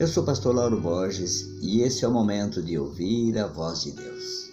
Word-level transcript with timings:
Eu 0.00 0.06
sou 0.06 0.22
o 0.22 0.26
pastor 0.26 0.54
Lauro 0.54 0.80
Borges 0.80 1.42
e 1.60 1.80
esse 1.80 2.04
é 2.04 2.08
o 2.08 2.12
momento 2.12 2.62
de 2.62 2.78
ouvir 2.78 3.36
a 3.36 3.48
voz 3.48 3.82
de 3.82 3.90
Deus. 3.90 4.48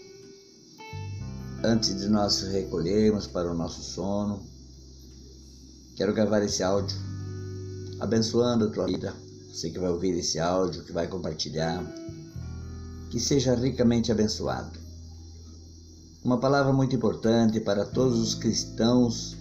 Antes 1.63 1.99
de 1.99 2.07
nós 2.07 2.41
recolhermos 2.41 3.27
para 3.27 3.51
o 3.51 3.53
nosso 3.53 3.83
sono, 3.83 4.41
quero 5.95 6.15
gravar 6.15 6.41
esse 6.41 6.63
áudio 6.63 6.97
abençoando 7.99 8.65
a 8.65 8.71
tua 8.71 8.87
vida. 8.87 9.13
Você 9.53 9.69
que 9.69 9.77
vai 9.77 9.91
ouvir 9.91 10.17
esse 10.17 10.39
áudio, 10.39 10.83
que 10.83 10.91
vai 10.91 11.07
compartilhar, 11.07 11.85
que 13.11 13.19
seja 13.19 13.53
ricamente 13.53 14.11
abençoado. 14.11 14.79
Uma 16.23 16.39
palavra 16.39 16.73
muito 16.73 16.95
importante 16.95 17.59
para 17.59 17.85
todos 17.85 18.19
os 18.19 18.33
cristãos 18.33 19.37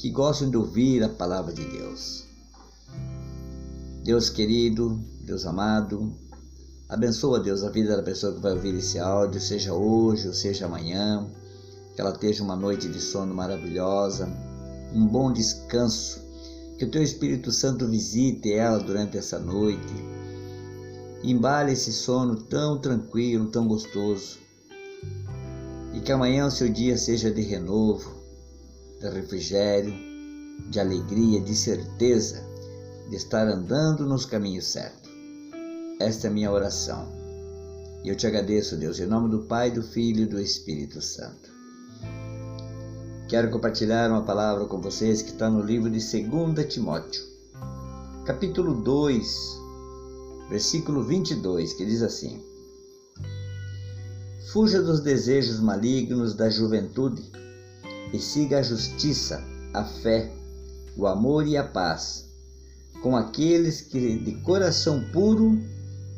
que 0.00 0.10
gostam 0.10 0.50
de 0.50 0.56
ouvir 0.56 1.04
a 1.04 1.08
palavra 1.08 1.52
de 1.52 1.64
Deus. 1.64 2.28
Deus 4.02 4.30
querido, 4.30 4.98
Deus 5.20 5.44
amado, 5.44 6.10
abençoa, 6.88 7.38
Deus, 7.38 7.62
a 7.62 7.68
vida 7.68 7.94
da 7.94 8.02
pessoa 8.02 8.32
que 8.32 8.40
vai 8.40 8.52
ouvir 8.52 8.74
esse 8.74 8.98
áudio, 8.98 9.38
seja 9.38 9.74
hoje 9.74 10.26
ou 10.26 10.32
seja 10.32 10.64
amanhã, 10.64 11.30
que 11.94 12.00
ela 12.00 12.12
tenha 12.12 12.42
uma 12.42 12.56
noite 12.56 12.88
de 12.88 12.98
sono 12.98 13.34
maravilhosa, 13.34 14.26
um 14.94 15.06
bom 15.06 15.30
descanso, 15.30 16.18
que 16.78 16.86
o 16.86 16.90
teu 16.90 17.02
Espírito 17.02 17.52
Santo 17.52 17.86
visite 17.86 18.50
ela 18.50 18.78
durante 18.78 19.18
essa 19.18 19.38
noite, 19.38 19.92
embale 21.22 21.72
esse 21.72 21.92
sono 21.92 22.36
tão 22.36 22.78
tranquilo, 22.78 23.50
tão 23.50 23.68
gostoso, 23.68 24.38
e 25.92 26.00
que 26.00 26.10
amanhã 26.10 26.46
o 26.46 26.50
seu 26.50 26.70
dia 26.70 26.96
seja 26.96 27.30
de 27.30 27.42
renovo, 27.42 28.14
de 28.98 29.10
refrigério, 29.10 29.92
de 30.70 30.80
alegria, 30.80 31.38
de 31.38 31.54
certeza 31.54 32.49
de 33.10 33.16
estar 33.16 33.48
andando 33.48 34.06
nos 34.06 34.24
caminhos 34.24 34.66
certos. 34.66 35.10
Esta 35.98 36.28
é 36.28 36.30
a 36.30 36.32
minha 36.32 36.52
oração. 36.52 37.08
E 38.04 38.08
eu 38.08 38.14
te 38.14 38.24
agradeço, 38.24 38.76
Deus, 38.76 39.00
em 39.00 39.06
nome 39.06 39.28
do 39.28 39.40
Pai, 39.40 39.68
do 39.68 39.82
Filho 39.82 40.22
e 40.22 40.26
do 40.26 40.40
Espírito 40.40 41.02
Santo. 41.02 41.50
Quero 43.28 43.50
compartilhar 43.50 44.08
uma 44.10 44.22
palavra 44.22 44.64
com 44.66 44.80
vocês 44.80 45.22
que 45.22 45.30
está 45.30 45.50
no 45.50 45.60
livro 45.60 45.90
de 45.90 45.98
2 45.98 46.72
Timóteo, 46.72 47.22
capítulo 48.24 48.80
2, 48.80 49.58
versículo 50.48 51.02
22, 51.02 51.72
que 51.72 51.84
diz 51.84 52.02
assim: 52.02 52.40
Fuja 54.52 54.80
dos 54.80 55.00
desejos 55.00 55.58
malignos 55.58 56.34
da 56.34 56.48
juventude 56.48 57.24
e 58.12 58.20
siga 58.20 58.60
a 58.60 58.62
justiça, 58.62 59.42
a 59.74 59.84
fé, 59.84 60.32
o 60.96 61.08
amor 61.08 61.44
e 61.46 61.56
a 61.56 61.64
paz 61.64 62.29
com 63.02 63.16
aqueles 63.16 63.80
que 63.80 64.18
de 64.18 64.32
coração 64.42 65.04
puro 65.12 65.58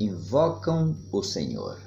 invocam 0.01 0.97
o 1.13 1.23
Senhor. 1.23 1.79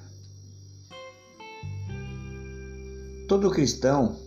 Todo 3.27 3.51
cristão 3.51 4.17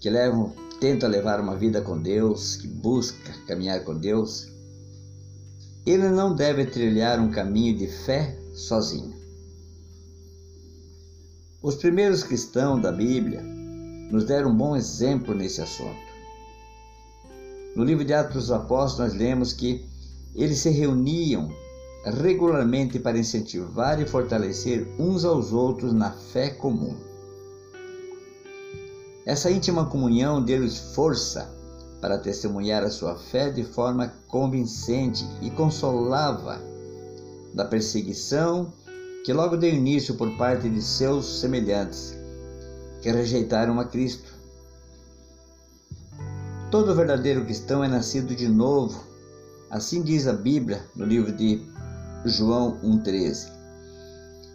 que 0.00 0.10
leva, 0.10 0.52
tenta 0.80 1.06
levar 1.06 1.40
uma 1.40 1.56
vida 1.56 1.80
com 1.80 1.96
Deus, 1.96 2.56
que 2.56 2.66
busca 2.66 3.32
caminhar 3.46 3.84
com 3.84 3.96
Deus, 3.96 4.48
ele 5.86 6.08
não 6.08 6.34
deve 6.34 6.66
trilhar 6.66 7.20
um 7.20 7.30
caminho 7.30 7.78
de 7.78 7.86
fé 7.86 8.36
sozinho. 8.52 9.14
Os 11.62 11.76
primeiros 11.76 12.24
cristãos 12.24 12.82
da 12.82 12.90
Bíblia 12.90 13.40
nos 14.10 14.24
deram 14.24 14.50
um 14.50 14.56
bom 14.56 14.76
exemplo 14.76 15.32
nesse 15.34 15.60
assunto. 15.60 16.11
No 17.74 17.84
livro 17.84 18.04
de 18.04 18.12
Atos 18.12 18.34
dos 18.34 18.50
Apóstolos, 18.52 19.12
nós 19.12 19.18
lemos 19.18 19.52
que 19.52 19.86
eles 20.34 20.58
se 20.58 20.70
reuniam 20.70 21.50
regularmente 22.04 22.98
para 22.98 23.18
incentivar 23.18 24.00
e 24.00 24.06
fortalecer 24.06 24.86
uns 24.98 25.24
aos 25.24 25.52
outros 25.52 25.92
na 25.92 26.10
fé 26.10 26.50
comum. 26.50 26.96
Essa 29.24 29.50
íntima 29.50 29.86
comunhão 29.86 30.42
deu-lhes 30.42 30.78
força 30.94 31.48
para 32.00 32.18
testemunhar 32.18 32.82
a 32.82 32.90
sua 32.90 33.14
fé 33.14 33.50
de 33.50 33.62
forma 33.62 34.12
convincente 34.26 35.24
e 35.40 35.48
consolava 35.50 36.60
da 37.54 37.64
perseguição 37.64 38.72
que 39.24 39.32
logo 39.32 39.56
deu 39.56 39.72
início 39.72 40.16
por 40.16 40.36
parte 40.36 40.68
de 40.68 40.82
seus 40.82 41.40
semelhantes, 41.40 42.16
que 43.00 43.10
rejeitaram 43.10 43.78
a 43.78 43.84
Cristo. 43.84 44.31
Todo 46.72 46.94
verdadeiro 46.94 47.44
cristão 47.44 47.84
é 47.84 47.86
nascido 47.86 48.34
de 48.34 48.48
novo. 48.48 49.04
Assim 49.68 50.00
diz 50.00 50.26
a 50.26 50.32
Bíblia 50.32 50.82
no 50.96 51.04
livro 51.04 51.30
de 51.30 51.60
João 52.24 52.80
1,13, 52.82 53.50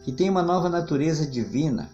que 0.03 0.11
tem 0.11 0.27
uma 0.27 0.41
nova 0.41 0.67
natureza 0.67 1.27
divina. 1.27 1.91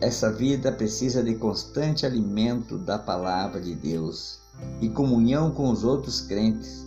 Essa 0.00 0.32
vida 0.32 0.72
precisa 0.72 1.22
de 1.22 1.34
constante 1.34 2.06
alimento 2.06 2.78
da 2.78 2.98
palavra 2.98 3.60
de 3.60 3.74
Deus 3.74 4.40
e 4.80 4.88
comunhão 4.88 5.50
com 5.50 5.70
os 5.70 5.84
outros 5.84 6.22
crentes. 6.22 6.86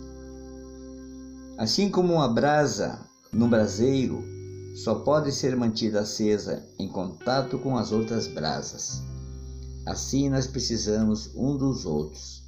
Assim 1.56 1.88
como 1.88 2.14
uma 2.14 2.26
brasa 2.26 2.98
no 3.32 3.46
braseiro 3.46 4.24
só 4.74 4.96
pode 4.96 5.30
ser 5.30 5.54
mantida 5.54 6.00
acesa 6.00 6.64
em 6.80 6.88
contato 6.88 7.60
com 7.60 7.78
as 7.78 7.92
outras 7.92 8.26
brasas. 8.26 9.13
Assim 9.86 10.28
nós 10.28 10.46
precisamos 10.46 11.30
um 11.34 11.56
dos 11.56 11.84
outros 11.84 12.42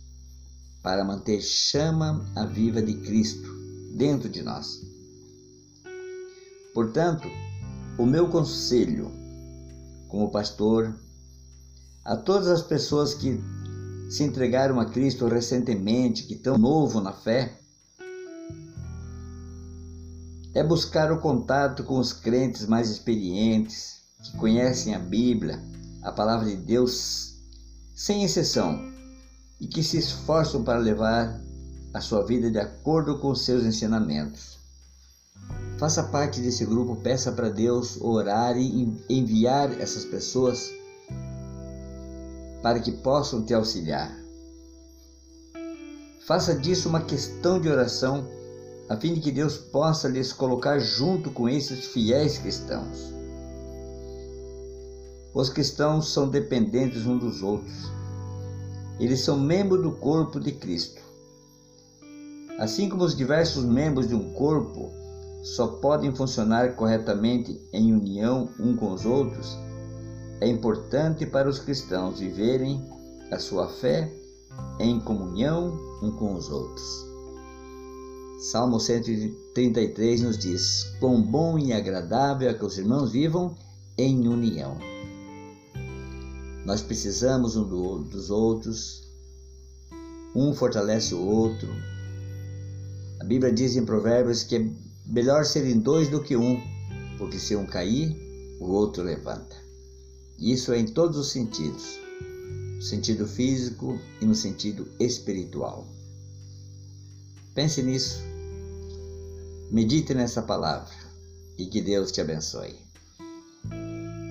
para 0.82 1.04
manter 1.04 1.40
chama 1.40 2.24
a 2.34 2.46
viva 2.46 2.80
de 2.80 2.94
Cristo 2.94 3.48
dentro 3.94 4.28
de 4.28 4.42
nós. 4.42 4.80
Portanto, 6.72 7.28
o 7.98 8.06
meu 8.06 8.28
conselho 8.28 9.10
como 10.08 10.30
pastor 10.30 10.94
a 12.04 12.16
todas 12.16 12.48
as 12.48 12.62
pessoas 12.62 13.14
que 13.14 13.42
se 14.08 14.22
entregaram 14.22 14.78
a 14.78 14.86
Cristo 14.86 15.26
recentemente, 15.26 16.22
que 16.22 16.34
estão 16.34 16.56
novo 16.56 17.00
na 17.00 17.12
fé, 17.12 17.58
é 20.54 20.62
buscar 20.62 21.10
o 21.12 21.18
contato 21.18 21.82
com 21.82 21.98
os 21.98 22.12
crentes 22.12 22.66
mais 22.66 22.88
experientes, 22.88 23.96
que 24.22 24.36
conhecem 24.38 24.94
a 24.94 24.98
Bíblia, 24.98 25.60
a 26.06 26.12
palavra 26.12 26.46
de 26.46 26.54
Deus 26.54 27.34
sem 27.92 28.22
exceção 28.22 28.80
e 29.60 29.66
que 29.66 29.82
se 29.82 29.98
esforçam 29.98 30.62
para 30.62 30.78
levar 30.78 31.40
a 31.92 32.00
sua 32.00 32.24
vida 32.24 32.48
de 32.48 32.60
acordo 32.60 33.18
com 33.18 33.34
seus 33.34 33.64
ensinamentos. 33.64 34.56
Faça 35.78 36.04
parte 36.04 36.40
desse 36.40 36.64
grupo, 36.64 36.94
peça 36.94 37.32
para 37.32 37.50
Deus 37.50 38.00
orar 38.00 38.56
e 38.56 38.96
enviar 39.08 39.80
essas 39.80 40.04
pessoas 40.04 40.70
para 42.62 42.78
que 42.78 42.92
possam 42.92 43.44
te 43.44 43.52
auxiliar. 43.52 44.16
Faça 46.24 46.54
disso 46.54 46.88
uma 46.88 47.02
questão 47.02 47.60
de 47.60 47.68
oração, 47.68 48.24
a 48.88 48.96
fim 48.96 49.12
de 49.12 49.20
que 49.20 49.32
Deus 49.32 49.56
possa 49.56 50.06
lhes 50.06 50.32
colocar 50.32 50.78
junto 50.78 51.32
com 51.32 51.48
esses 51.48 51.86
fiéis 51.86 52.38
cristãos. 52.38 53.15
Os 55.36 55.50
cristãos 55.50 56.14
são 56.14 56.30
dependentes 56.30 57.04
uns 57.04 57.20
dos 57.20 57.42
outros. 57.42 57.92
Eles 58.98 59.20
são 59.20 59.38
membros 59.38 59.82
do 59.82 59.90
corpo 59.92 60.40
de 60.40 60.50
Cristo. 60.50 61.02
Assim 62.58 62.88
como 62.88 63.04
os 63.04 63.14
diversos 63.14 63.62
membros 63.62 64.08
de 64.08 64.14
um 64.14 64.32
corpo 64.32 64.90
só 65.42 65.66
podem 65.66 66.10
funcionar 66.10 66.74
corretamente 66.74 67.60
em 67.70 67.92
união 67.92 68.48
um 68.58 68.74
com 68.74 68.94
os 68.94 69.04
outros, 69.04 69.58
é 70.40 70.48
importante 70.48 71.26
para 71.26 71.50
os 71.50 71.58
cristãos 71.58 72.18
viverem 72.18 72.82
a 73.30 73.38
sua 73.38 73.68
fé 73.68 74.10
em 74.80 74.98
comunhão 74.98 75.78
um 76.02 76.12
com 76.12 76.34
os 76.34 76.48
outros. 76.48 77.06
Salmo 78.38 78.80
133 78.80 80.22
nos 80.22 80.38
diz: 80.38 80.84
Quão 80.98 81.20
bom 81.20 81.58
e 81.58 81.74
agradável 81.74 82.48
é 82.48 82.54
que 82.54 82.64
os 82.64 82.78
irmãos 82.78 83.12
vivam 83.12 83.54
em 83.98 84.26
união. 84.26 84.95
Nós 86.66 86.82
precisamos 86.82 87.54
um 87.54 87.62
do, 87.62 87.98
dos 88.00 88.28
outros, 88.28 89.08
um 90.34 90.52
fortalece 90.52 91.14
o 91.14 91.24
outro. 91.24 91.68
A 93.20 93.24
Bíblia 93.24 93.52
diz 93.52 93.76
em 93.76 93.84
Provérbios 93.84 94.42
que 94.42 94.56
é 94.56 94.70
melhor 95.06 95.44
serem 95.44 95.78
dois 95.78 96.08
do 96.08 96.20
que 96.20 96.36
um, 96.36 96.60
porque 97.18 97.38
se 97.38 97.54
um 97.54 97.64
cair, 97.64 98.16
o 98.60 98.64
outro 98.64 99.04
levanta. 99.04 99.54
Isso 100.40 100.72
é 100.72 100.80
em 100.80 100.86
todos 100.86 101.16
os 101.16 101.30
sentidos, 101.30 102.00
no 102.74 102.82
sentido 102.82 103.28
físico 103.28 104.00
e 104.20 104.26
no 104.26 104.34
sentido 104.34 104.88
espiritual. 104.98 105.86
Pense 107.54 107.80
nisso, 107.80 108.18
medite 109.70 110.12
nessa 110.14 110.42
palavra 110.42 110.96
e 111.56 111.66
que 111.66 111.80
Deus 111.80 112.10
te 112.10 112.20
abençoe. 112.20 112.85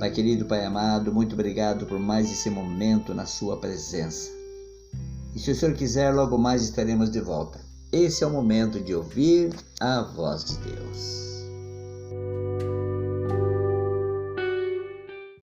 Pai 0.06 0.12
querido, 0.12 0.46
Pai 0.46 0.64
amado, 0.64 1.12
muito 1.12 1.34
obrigado 1.34 1.88
por 1.88 1.98
mais 1.98 2.32
esse 2.32 2.48
momento 2.48 3.12
na 3.12 3.26
Sua 3.26 3.58
presença. 3.58 4.30
E 5.34 5.40
se 5.40 5.50
o 5.50 5.56
Senhor 5.56 5.74
quiser, 5.74 6.14
logo 6.14 6.38
mais 6.38 6.62
estaremos 6.62 7.10
de 7.10 7.20
volta. 7.20 7.60
esse 7.92 8.24
é 8.24 8.28
o 8.28 8.30
momento 8.30 8.80
de 8.80 8.94
ouvir 8.94 9.52
a 9.82 10.04
voz 10.04 10.46
de 10.46 10.58
Deus. 10.58 11.35